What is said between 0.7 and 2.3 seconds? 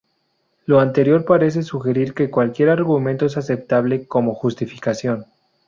anterior parece sugerir